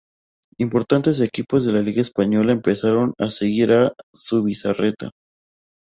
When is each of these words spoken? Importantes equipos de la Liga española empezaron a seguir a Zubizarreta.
Importantes 0.57 1.19
equipos 1.21 1.63
de 1.63 1.73
la 1.73 1.83
Liga 1.83 2.01
española 2.01 2.53
empezaron 2.53 3.13
a 3.19 3.29
seguir 3.29 3.71
a 3.71 3.93
Zubizarreta. 4.17 5.11